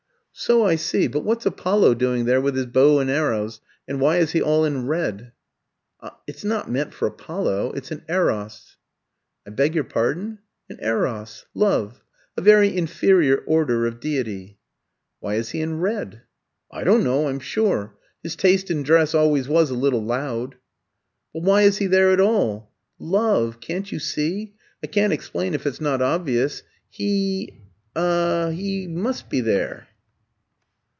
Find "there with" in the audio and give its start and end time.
2.25-2.55